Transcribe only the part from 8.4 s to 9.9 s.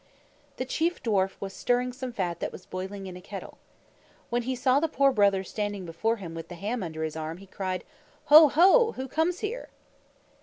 ho! Who comes here?"